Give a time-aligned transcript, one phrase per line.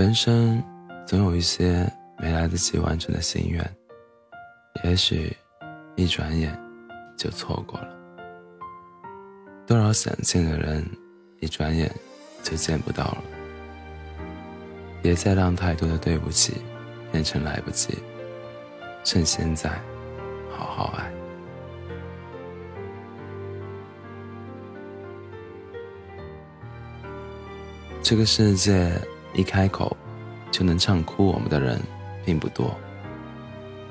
[0.00, 0.64] 人生
[1.06, 1.86] 总有一些
[2.18, 3.62] 没来得及完成的心愿，
[4.82, 5.36] 也许
[5.94, 6.58] 一转眼
[7.18, 7.88] 就错过了。
[9.66, 10.88] 多少想见的人，
[11.40, 11.94] 一转眼
[12.42, 13.22] 就见不到了。
[15.02, 16.54] 别再让太多的对不起
[17.12, 17.98] 变成来不及，
[19.04, 19.68] 趁现在
[20.50, 21.12] 好好爱。
[28.02, 28.90] 这个世界
[29.34, 29.96] 一开口
[30.50, 31.80] 就能唱哭我们的人
[32.24, 32.76] 并不多，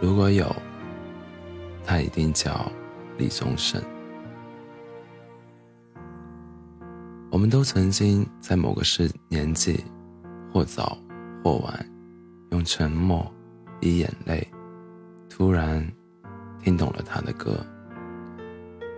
[0.00, 0.54] 如果有，
[1.84, 2.70] 他一定叫
[3.18, 3.82] 李宗盛。
[7.30, 9.84] 我们都曾经在某个时年纪，
[10.52, 10.96] 或早
[11.44, 11.90] 或晚，
[12.50, 13.30] 用沉默，
[13.80, 14.46] 以眼泪，
[15.28, 15.86] 突然
[16.62, 17.58] 听懂了他的歌。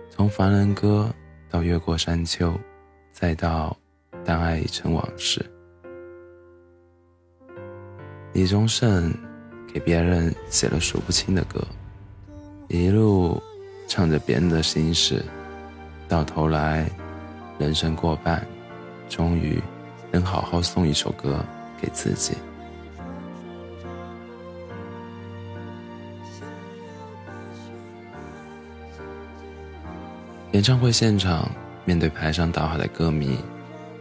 [0.09, 1.13] 从《凡人歌》
[1.51, 2.51] 到《越过山丘》，
[3.11, 3.75] 再到
[4.23, 5.41] 《当爱已成往事》，
[8.33, 9.13] 李宗盛
[9.73, 11.65] 给别人写了数不清的歌，
[12.67, 13.41] 一路
[13.87, 15.23] 唱着别人的心事，
[16.07, 16.89] 到头来。
[17.57, 18.41] 人生过半，
[19.09, 19.61] 终于
[20.11, 21.43] 能好好送一首歌
[21.81, 22.37] 给自己。
[30.53, 31.51] 演唱会现场，
[31.83, 33.37] 面对排山倒海的歌迷，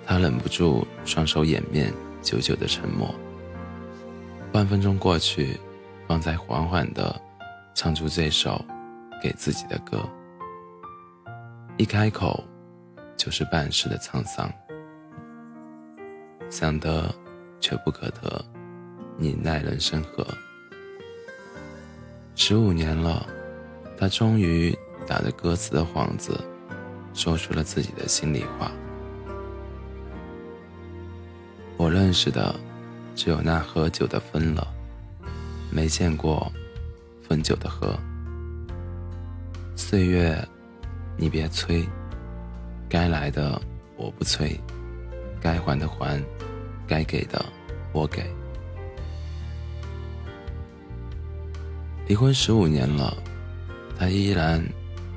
[0.06, 1.92] 他忍不住双手掩面，
[2.22, 3.12] 久久的沉默。
[4.52, 5.58] 半分钟过去，
[6.06, 7.20] 方才缓缓的
[7.74, 8.64] 唱出这首
[9.22, 9.98] 给自己的歌。
[11.76, 12.44] 一开口。
[13.16, 14.48] 就是半世的沧桑，
[16.48, 17.12] 想得
[17.58, 18.42] 却不可得，
[19.16, 20.24] 你奈人生何？
[22.36, 23.26] 十五年了，
[23.98, 24.72] 他终于
[25.04, 26.40] 打着歌词的幌子，
[27.12, 28.70] 说出了自己的心里话。
[31.76, 32.54] 我认识的，
[33.18, 34.64] 只有那喝酒的分了，
[35.72, 36.52] 没见过
[37.20, 37.98] 分酒的喝。
[39.74, 40.38] 岁月，
[41.16, 41.84] 你别催。
[42.88, 43.60] 该来的
[43.96, 44.58] 我不催，
[45.40, 46.22] 该还的还，
[46.86, 47.44] 该给的
[47.92, 48.22] 我给。
[52.06, 53.16] 离婚十五年了，
[53.98, 54.64] 他依然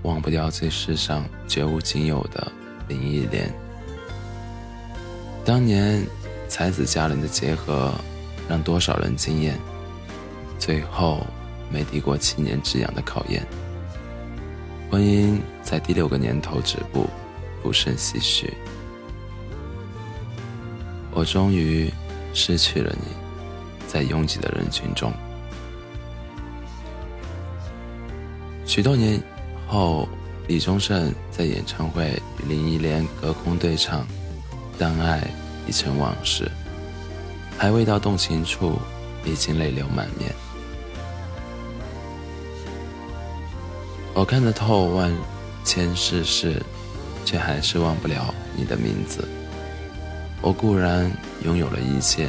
[0.01, 2.51] 忘不掉这世上绝无仅有的
[2.87, 3.53] 林忆莲。
[5.45, 6.03] 当年
[6.51, 7.93] 才子佳人的结合，
[8.49, 9.57] 让多少人惊艳，
[10.59, 11.25] 最后
[11.71, 13.41] 没抵过七年之痒的考验，
[14.89, 17.09] 婚姻在第六个年头止步。
[17.63, 18.51] 不胜唏嘘，
[21.11, 21.93] 我终于
[22.33, 23.05] 失去了你，
[23.87, 25.13] 在拥挤的人群中。
[28.65, 29.21] 许多年
[29.67, 30.09] 后，
[30.47, 34.01] 李宗盛在演唱会与林忆莲隔空对唱
[34.79, 35.21] 《当爱
[35.67, 36.45] 已成往事》，
[37.57, 38.79] 还未到动情处，
[39.25, 40.33] 已经泪流满面。
[44.13, 45.15] 我看得透万
[45.63, 46.61] 千世事。
[47.23, 49.27] 却还是忘不了你的名字。
[50.41, 51.09] 我固然
[51.45, 52.27] 拥有了一切，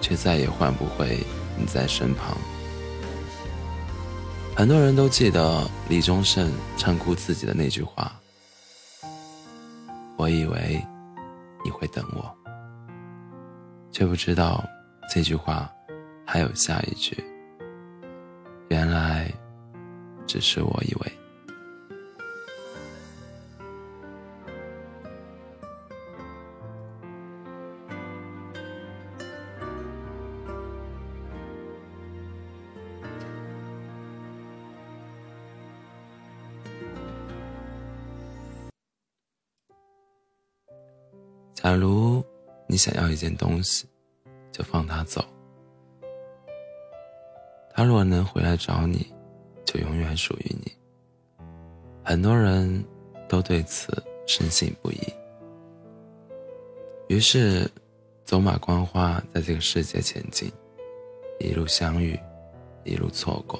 [0.00, 1.24] 却再也换不回
[1.56, 2.36] 你在身旁。
[4.56, 8.12] 很多人都记得李宗盛唱哭自己的那句话
[10.18, 10.84] ：“我以为
[11.66, 12.32] 你会等我，
[13.90, 14.64] 却不知道
[15.12, 15.68] 这句话
[16.24, 17.16] 还有下一句。
[18.68, 19.28] 原来
[20.28, 21.12] 只是我以为。”
[41.66, 42.24] 假如
[42.68, 43.88] 你想要一件东西，
[44.52, 45.20] 就放他走。
[47.74, 49.12] 他若能回来找你，
[49.64, 50.72] 就永远属于你。
[52.04, 52.84] 很多人
[53.28, 55.00] 都对此深信不疑，
[57.08, 57.68] 于是
[58.22, 60.48] 走马观花在这个世界前进，
[61.40, 62.16] 一路相遇，
[62.84, 63.58] 一路错过。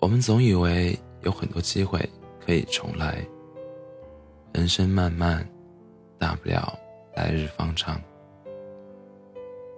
[0.00, 2.06] 我们总以为有很多机会
[2.44, 3.26] 可以重来，
[4.52, 5.42] 人生漫漫。
[6.18, 6.78] 大不了
[7.14, 8.00] 来日方长。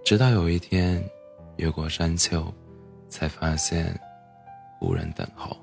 [0.05, 1.03] 直到有一天，
[1.57, 2.53] 越过山丘，
[3.09, 3.95] 才发现
[4.81, 5.57] 无人等候。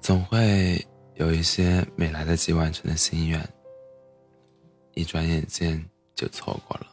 [0.00, 3.40] 总会有一些没来得及完成的心愿，
[4.94, 6.86] 一转眼间就错过了。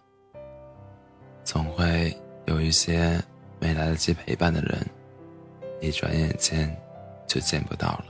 [1.43, 3.21] 总会有一些。
[3.59, 4.85] 没来得及陪伴的人，
[5.81, 6.75] 一转眼间
[7.27, 8.05] 就见不到了。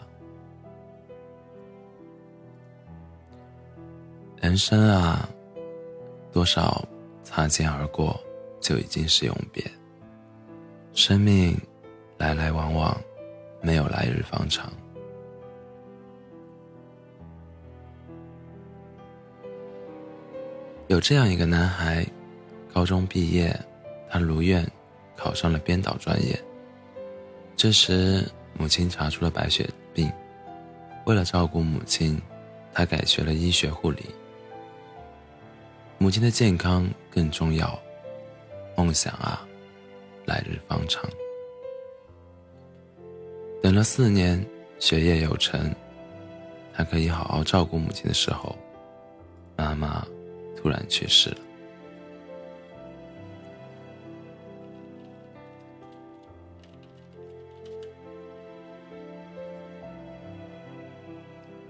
[4.42, 5.28] 人生啊，
[6.32, 6.88] 多少
[7.24, 8.18] 擦肩而过
[8.62, 9.64] 就已经是永别。
[10.94, 11.60] 生命
[12.18, 12.96] 来来往往，
[13.62, 14.72] 没有来日方长。
[20.88, 22.06] 有这样一个男孩，
[22.74, 23.54] 高中毕业，
[24.10, 24.66] 他如愿
[25.20, 26.42] 考上了编导专业。
[27.58, 28.26] 这时，
[28.58, 30.10] 母亲查出了白血病，
[31.06, 32.20] 为了照顾母亲，
[32.74, 34.06] 他改学了医学护理。
[35.98, 37.78] 母亲的健康更重要，
[38.78, 39.46] 梦想啊，
[40.26, 41.04] 来日方长。
[43.62, 44.44] 等了四年，
[44.80, 45.76] 学业有成，
[46.74, 48.58] 他可以好好照顾母亲的时候，
[49.58, 50.08] 妈妈
[50.56, 51.38] 突然去世了。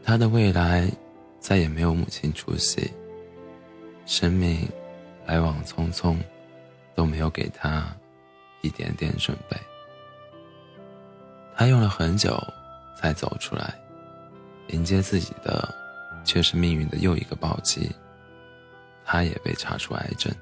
[0.10, 0.92] 他的未来
[1.40, 2.92] 再也没有母亲出席。
[4.08, 4.68] 生命
[5.24, 6.18] 来往匆匆，
[6.96, 7.96] 都没有给他
[8.62, 9.56] 一点点准备。
[11.56, 12.36] 他用了很久
[13.00, 13.80] 才走出来，
[14.70, 15.72] 迎接自己的
[16.26, 17.92] 却是命运的又一个暴击。
[19.06, 20.34] 他也被查出癌症。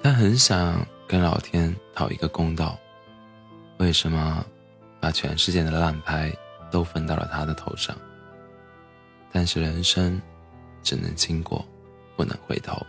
[0.00, 2.78] 他很想跟老天讨一个公道：
[3.78, 4.46] 为什么
[5.06, 6.36] 把全世界的烂牌
[6.68, 7.96] 都分到了他的头上？
[9.30, 10.20] 但是人生。
[10.82, 11.66] 只能经过，
[12.16, 12.80] 不能回头。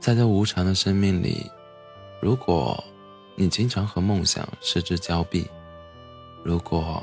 [0.00, 1.48] 在这无常的生命里，
[2.20, 2.82] 如果
[3.36, 5.48] 你经常和梦想失之交臂，
[6.44, 7.00] 如果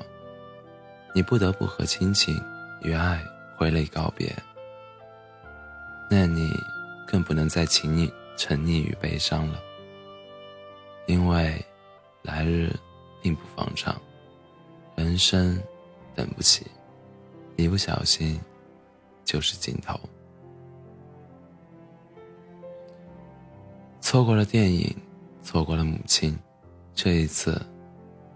[1.13, 2.37] 你不得不和亲情
[2.81, 3.23] 与爱
[3.55, 4.35] 挥泪告别，
[6.09, 6.51] 那你
[7.07, 9.61] 更不能再轻易沉溺于悲伤了。
[11.05, 11.65] 因为
[12.27, 12.71] 来日
[13.23, 13.99] 并不方长，
[14.95, 15.59] 人生
[16.13, 16.67] 等不起，
[17.55, 18.39] 一不小心。
[19.27, 19.99] 就是尽头。
[23.99, 24.95] 错过了电影，
[25.43, 26.39] 错过了母亲，
[26.95, 27.61] 这一次，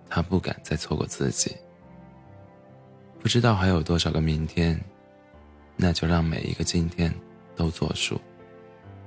[0.10, 1.56] 他不敢再错过自己。
[3.22, 4.78] 不知道还有多少个明天，
[5.78, 7.10] 那就让每一个今天
[7.56, 8.20] 都作数，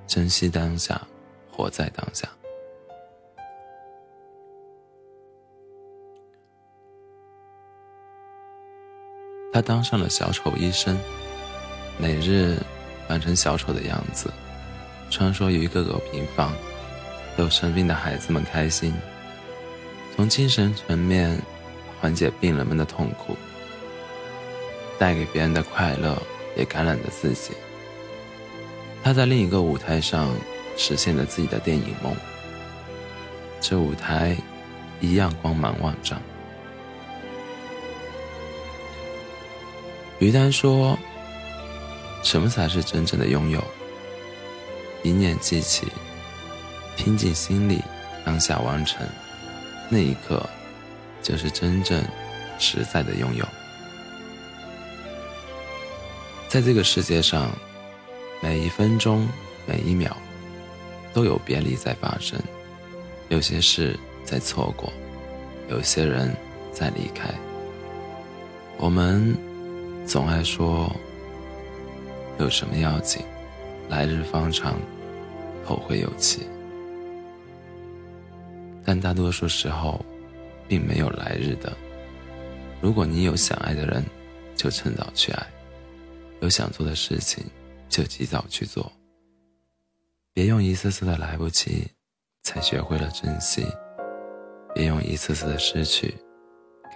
[0.07, 1.07] 珍惜当下，
[1.53, 2.27] 活在当下。
[9.55, 10.99] 他当上了小丑医生。
[11.97, 12.59] 每日
[13.07, 14.29] 扮成小丑的样子，
[15.11, 16.53] 穿梭于各个平房，
[17.37, 18.93] 逗生病的孩子们开心，
[20.17, 21.41] 从精神层面
[22.01, 23.37] 缓解病人们的痛苦，
[24.99, 26.21] 带给别人的快乐
[26.57, 27.53] 也感染着自己。
[29.05, 30.35] 他在另一个舞台上
[30.77, 32.13] 实现了自己的电影梦，
[33.61, 34.37] 这舞台
[34.99, 36.21] 一样光芒万丈。
[40.19, 40.99] 于丹说。
[42.23, 43.63] 什么才是真正的拥有？
[45.03, 45.87] 一念记起，
[46.97, 47.83] 拼尽心力，
[48.25, 49.07] 当下完成，
[49.91, 50.43] 那一刻，
[51.23, 52.03] 就是真正
[52.59, 53.47] 实在的拥有。
[56.49, 57.51] 在这个世界上，
[58.41, 59.29] 每一分钟、
[59.67, 60.17] 每一秒，
[61.13, 62.41] 都有别离在发生，
[63.29, 64.91] 有些事在错过，
[65.69, 66.35] 有些人
[66.73, 67.29] 在离开。
[68.79, 69.37] 我们
[70.07, 70.91] 总爱说。
[72.41, 73.23] 有什么要紧？
[73.89, 74.77] 来日方长，
[75.65, 76.49] 后会有期。
[78.85, 80.05] 但大多数时候，
[80.67, 81.73] 并没有来日的。
[82.81, 84.05] 如果你有想爱的人，
[84.57, 85.47] 就趁早去爱；
[86.41, 87.45] 有想做的事情，
[87.89, 88.91] 就及早去做。
[90.33, 91.87] 别用一次次的来不及，
[92.43, 93.63] 才学会了珍惜；
[94.75, 96.13] 别用一次次的失去，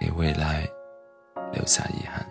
[0.01, 0.67] 给未来
[1.53, 2.28] 留下遗憾。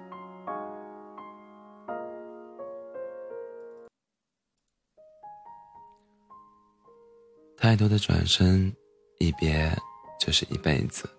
[7.60, 8.72] 太多的转身，
[9.18, 9.76] 一别
[10.16, 11.10] 就是一辈子。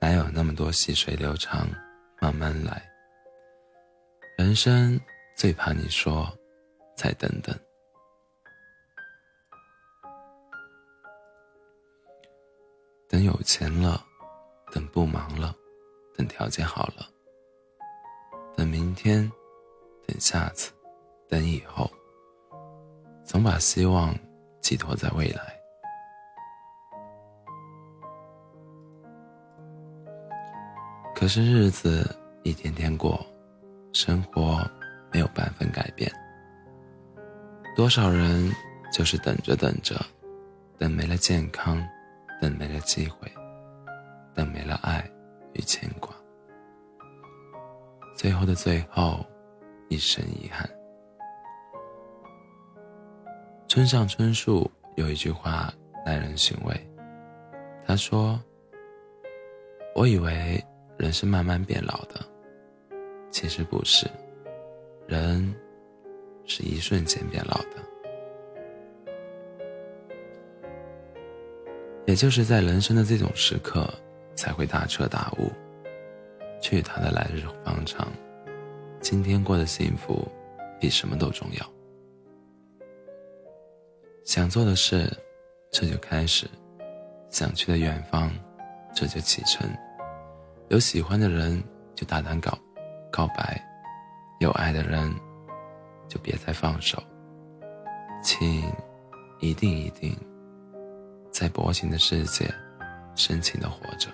[0.00, 1.68] 哪有那么多细水流长，
[2.20, 2.80] 慢慢来。
[4.38, 4.98] 人生
[5.36, 6.32] 最怕你说
[6.96, 7.52] 再等等。
[13.08, 14.06] 等有钱了，
[14.72, 15.52] 等不忙了，
[16.16, 17.10] 等条件好了，
[18.56, 19.28] 等明天，
[20.06, 20.72] 等下次，
[21.28, 21.90] 等以后，
[23.24, 24.16] 总把希望。
[24.62, 25.42] 寄托在未来，
[31.14, 32.08] 可是日子
[32.44, 33.20] 一天天过，
[33.92, 34.64] 生活
[35.12, 36.10] 没有半分改变。
[37.74, 38.50] 多少人
[38.92, 39.96] 就是等着等着，
[40.78, 41.84] 等没了健康，
[42.40, 43.30] 等没了机会，
[44.32, 45.04] 等没了爱
[45.54, 46.14] 与牵挂，
[48.16, 49.26] 最后的最后，
[49.88, 50.68] 一生遗憾。
[53.72, 55.72] 村上春树有一句话
[56.04, 56.78] 耐人寻味，
[57.86, 58.38] 他说
[59.96, 60.62] ：“我以为
[60.98, 62.20] 人是慢慢变老的，
[63.30, 64.06] 其实不是，
[65.06, 65.54] 人
[66.44, 67.76] 是一瞬间变老的。
[72.04, 73.88] 也就是在人生的这种时刻，
[74.34, 75.50] 才会大彻大悟。
[76.60, 78.12] 去他的来日方长，
[79.00, 80.30] 今天过得幸福，
[80.78, 81.66] 比什么都重要。”
[84.24, 85.10] 想做的事，
[85.70, 86.46] 这就开始；
[87.28, 88.30] 想去的远方，
[88.94, 89.68] 这就启程。
[90.68, 91.62] 有喜欢的人，
[91.94, 92.56] 就大胆告
[93.10, 93.60] 告白；
[94.38, 95.12] 有爱的人，
[96.08, 97.02] 就别再放手。
[98.22, 98.62] 请
[99.40, 100.16] 一定一定，
[101.32, 102.48] 在薄情的世界，
[103.16, 104.08] 深情的活着。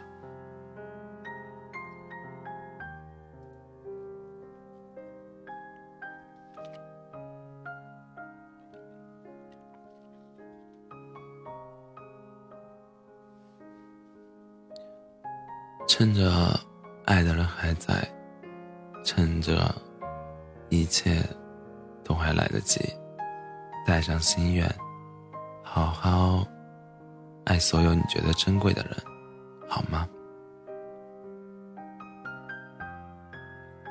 [15.88, 16.30] 趁着
[17.06, 18.06] 爱的人还在，
[19.02, 19.74] 趁着
[20.68, 21.24] 一切
[22.04, 22.78] 都还来得及，
[23.86, 24.72] 带上心愿，
[25.62, 26.46] 好好
[27.46, 28.92] 爱所有你觉得珍贵的人，
[29.66, 30.06] 好吗？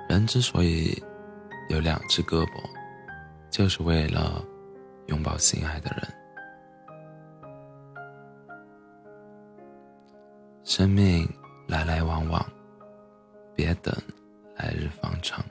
[0.08, 1.04] 人之所以
[1.68, 2.64] 有两只胳膊，
[3.50, 4.42] 就是为了
[5.08, 6.08] 拥抱心爱的人。
[10.64, 11.28] 生命。
[11.68, 12.46] 来来往往，
[13.56, 13.94] 别等
[14.56, 15.44] 来日方长。